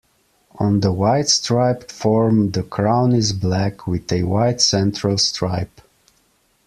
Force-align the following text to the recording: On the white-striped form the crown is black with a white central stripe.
On 0.55 0.79
the 0.79 0.91
white-striped 0.91 1.91
form 1.91 2.49
the 2.53 2.63
crown 2.63 3.13
is 3.13 3.33
black 3.33 3.85
with 3.85 4.11
a 4.11 4.23
white 4.23 4.59
central 4.59 5.19
stripe. 5.19 5.79